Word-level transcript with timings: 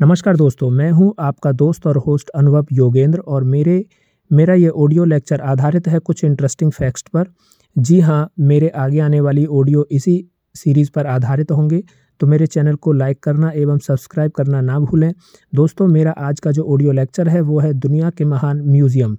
नमस्कार 0.00 0.36
दोस्तों, 0.36 0.68
मैं 0.70 0.90
हूँ 0.90 1.12
आपका 1.20 1.50
दोस्त 1.52 1.86
और 1.86 1.96
होस्ट 1.98 2.28
अनुभव 2.30 2.66
योगेंद्र 2.72 3.18
और 3.18 3.44
मेरे, 3.44 3.84
मेरा 4.30 4.54
ये 4.54 4.68
ऑडियो 4.68 5.04
लेक्चर 5.04 5.40
आधारित 5.42 5.88
है 5.88 5.98
कुछ 5.98 6.22
इंटरेस्टिंग 6.24 6.70
फैक्ट्स 6.72 7.02
पर। 7.14 7.26
जी 7.76 7.98
हाँ 8.00 8.30
मेरे 8.40 8.68
आगे 8.74 9.00
आने 9.00 9.20
वाली 9.20 9.44
ऑडियो 9.48 9.86
इसी 9.90 10.14
सीरीज़ 10.54 10.90
पर 10.94 11.06
आधारित 11.06 11.50
होंगे 11.50 11.82
तो 12.20 12.26
मेरे 12.26 12.46
चैनल 12.46 12.74
को 12.76 12.92
लाइक 12.92 13.22
करना 13.22 13.50
एवं 13.52 13.78
सब्सक्राइब 13.78 14.30
करना 14.30 14.60
ना 14.60 14.78
भूलें। 14.80 15.12
दोस्तों, 15.52 15.86
मेरा 15.88 16.10
आज 16.12 16.40
का 16.40 16.50
जो 16.50 16.64
ऑडियो 16.64 16.92
लेक्चर 16.92 17.28
है, 17.28 17.40
वो 17.40 17.58
है 17.60 17.72
दुनिया 17.74 18.10
के 18.10 18.24
महान 18.24 18.62
म्यूज़ियम 18.62 19.16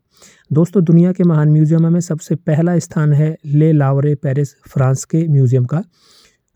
दोस्तों, 0.51 0.83
दुनिया 0.83 1.11
के 1.11 1.23
महान 1.23 1.49
म्यूज़ियम 1.49 1.91
में 1.93 1.99
सबसे 2.01 2.35
पहला 2.37 2.77
स्थान 2.79 3.13
है 3.13 3.35
ले 3.45 3.71
लावरे 3.73 4.15
पेरिस 4.17 4.55
फ्रांस 4.67 5.05
के 5.05 5.27
म्यूज़ियम 5.27 5.65
का। 5.65 5.83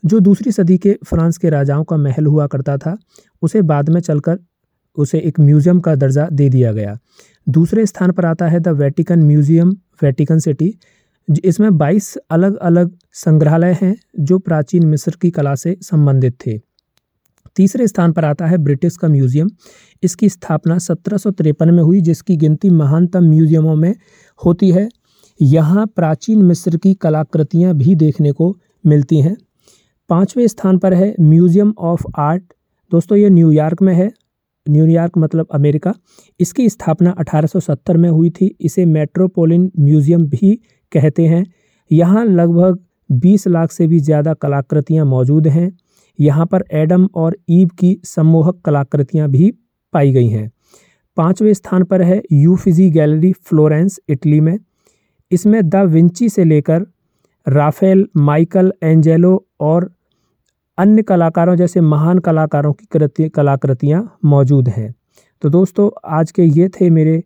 जो 0.05 0.19
दूसरी 0.19 0.51
सदी 0.51 0.77
के 0.77 0.97
फ्रांस 1.05 1.37
के 1.37 1.49
राजाओं 1.49 1.83
का 1.83 1.97
महल 1.97 2.25
हुआ 2.25 2.47
करता 2.47 2.77
था, 2.77 2.97
उसे 3.41 3.61
बाद 3.63 3.89
में 3.89 4.01
चलकर 4.01 4.39
उसे 4.97 5.19
एक 5.19 5.39
म्यूज़ियम 5.39 5.79
का 5.79 5.95
दर्जा 5.95 6.27
दे 6.31 6.49
दिया 6.49 6.71
गया। 6.71 6.97
दूसरे 7.47 7.85
स्थान 7.85 8.11
पर 8.11 8.25
आता 8.25 8.47
है 8.47 8.59
the 8.59 8.67
Vatican 8.75 9.19
museum, 9.19 9.71
Vatican 10.03 10.39
City 10.39 10.73
इसमें 11.43 11.69
22 11.69 12.15
अलग 12.31 12.55
अलग 12.57 12.91
संग्रहालय 13.13 13.77
हैं 13.81 13.95
जो 14.19 14.37
प्राचीन 14.39 14.85
मिस्र 14.85 15.15
की 15.21 15.29
कला 15.31 15.53
से 15.55 15.75
संबंधित 15.81 16.37
थे। 16.45 16.57
तीसरे 17.55 17.87
स्थान 17.87 18.11
पर 18.11 18.25
आता 18.25 18.45
है 18.45 18.57
ब्रिटिश 18.57 18.97
का 18.97 19.07
म्यूज़ियम, 19.07 19.49
इसकी 20.03 20.29
स्थापना 20.29 20.77
सत्रह 20.77 21.17
सौ 21.17 21.31
तिरपन 21.31 21.73
में 21.73 21.81
हुई, 21.83 22.01
जिसकी 22.01 22.35
गिनती 22.37 22.69
महानतम 22.69 23.23
म्यूज़ियमों 23.23 23.75
में 23.75 23.95
होती 24.41 24.71
है। 24.71 24.87
यहाँ 25.39 25.85
प्राचीन 25.87 26.43
मिस्र 26.43 26.77
की 26.77 26.93
कलाकृतियाँ 26.93 27.73
भी 27.73 27.95
देखने 27.95 28.31
को 28.31 28.55
मिलती 28.83 29.21
हैं। 29.21 29.35
पाँचवें 30.09 30.47
स्थान 30.47 30.77
पर 30.77 30.93
है 30.93 31.13
म्यूज़ियम 31.19 31.73
ऑफ़ 31.79 32.03
आर्ट। 32.17 32.43
दोस्तों, 32.91 33.17
ये 33.17 33.29
न्यूयॉर्क 33.29 33.81
में 33.81 33.93
है। 33.93 34.11
न्यूयॉर्क 34.67 35.17
मतलब 35.17 35.47
अमेरिका। 35.51 35.93
इसकी 36.39 36.67
स्थापना 36.69 37.15
1870 37.19 37.97
में 37.97 38.09
हुई 38.09 38.29
थी। 38.29 38.55
इसे 38.61 38.85
मेट्रोपोलिन 38.85 39.71
म्यूज़ियम 39.79 40.25
भी 40.25 40.55
कहते 40.91 41.25
हैं। 41.25 41.45
यहाँ 41.91 42.25
लगभग 42.25 42.79
20 43.09 43.47
लाख 43.47 43.71
से 43.71 43.87
भी 43.87 43.99
ज़्यादा 43.99 44.33
कलाकृतियाँ 44.33 45.05
मौजूद 45.05 45.47
हैं। 45.47 45.71
यहाँ 46.19 46.45
पर 46.45 46.63
एडम 46.73 47.07
और 47.15 47.37
ईव 47.49 47.69
की 47.79 47.97
सम्मोहक 48.03 48.61
कलाकृतियाँ 48.65 49.29
भी 49.29 49.53
पाई 49.93 50.11
गई 50.11 50.27
हैं। 50.27 50.49
पाँचवें 51.17 51.53
स्थान 51.53 51.83
पर 51.83 52.01
है 52.01 52.21
यूफिजी 52.31 52.89
गैलरी 52.89 53.31
फ्लोरेंस, 53.33 53.99
इटली 54.09 54.39
में। 54.39 54.57
इसमें 55.31 55.61
द 55.69 55.75
विंची 55.75 56.29
से 56.29 56.43
लेकर 56.43 56.85
राफेल, 57.45 58.07
माइकल, 58.17 58.71
एंजेलो 58.83 59.45
और 59.61 59.89
अन्य 60.77 61.01
कलाकारों 61.03 61.55
जैसे 61.55 61.81
महान 61.81 62.19
कलाकारों 62.19 62.73
की 62.73 62.85
कृति, 62.91 63.29
कलाकृतियाँ 63.29 64.17
मौजूद 64.25 64.69
हैं। 64.69 64.93
तो 65.41 65.49
दोस्तों, 65.49 65.89
आज 66.05 66.31
के 66.31 66.43
ये 66.43 66.69
थे 66.71 66.89
मेरे 66.89 67.23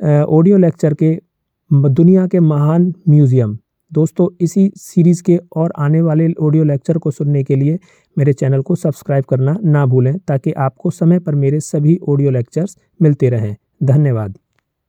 ऑडियो 0.00 0.56
लेक्चर 0.56 0.94
के 0.94 1.18
दुनिया 1.70 2.26
के 2.26 2.40
महान 2.40 2.92
म्यूज़ियम। 3.08 3.56
दोस्तों, 3.92 4.28
इसी 4.40 4.70
सीरीज़ 4.76 5.22
के 5.22 5.38
और 5.56 5.72
आने 5.78 6.00
वाले 6.02 6.32
ऑडियो 6.40 6.64
लेक्चर 6.64 6.98
को 6.98 7.10
सुनने 7.10 7.42
के 7.44 7.56
लिए 7.56 7.78
मेरे 8.16 8.32
चैनल 8.32 8.62
को 8.62 8.74
सब्सक्राइब 8.76 9.24
करना 9.24 9.56
ना 9.64 9.84
भूलें, 9.86 10.18
ताकि 10.18 10.52
आपको 10.52 10.90
समय 10.90 11.18
पर 11.18 11.34
मेरे 11.34 11.60
सभी 11.60 11.98
ऑडियो 12.08 12.30
लेक्चर्स 12.30 12.76
मिलते 13.00 13.30
रहें। 13.30 13.56
धन्यवाद। 13.82 14.38